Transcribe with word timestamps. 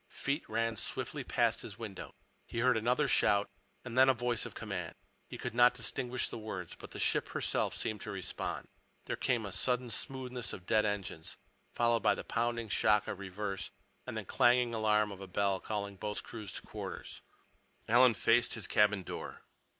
Feet 0.09 0.43
ran 0.49 0.77
swiftly 0.77 1.23
past 1.23 1.61
his 1.61 1.77
window. 1.77 2.15
He 2.47 2.57
heard 2.57 2.75
another 2.75 3.07
shout 3.07 3.51
and 3.85 3.95
then 3.95 4.09
a 4.09 4.15
voice 4.15 4.47
of 4.47 4.55
command. 4.55 4.95
He 5.27 5.37
could 5.37 5.53
not 5.53 5.75
distinguish 5.75 6.27
the 6.27 6.39
words, 6.39 6.75
but 6.75 6.89
the 6.89 6.97
ship 6.97 7.29
herself 7.29 7.75
seemed 7.75 8.01
to 8.01 8.09
respond. 8.09 8.67
There 9.05 9.15
came 9.15 9.43
the 9.43 9.51
sudden 9.51 9.91
smoothness 9.91 10.53
of 10.53 10.65
dead 10.65 10.85
engines, 10.85 11.37
followed 11.75 12.01
by 12.01 12.15
the 12.15 12.23
pounding 12.23 12.67
shock 12.67 13.07
of 13.07 13.19
reverse 13.19 13.69
and 14.07 14.17
the 14.17 14.25
clanging 14.25 14.73
alarm 14.73 15.11
of 15.11 15.21
a 15.21 15.27
bell 15.27 15.59
calling 15.59 15.97
boats' 15.97 16.19
crews 16.19 16.51
to 16.53 16.63
quarters. 16.63 17.21
Alan 17.87 18.15
faced 18.15 18.55
his 18.55 18.65
cabin 18.65 19.03
door. 19.03 19.43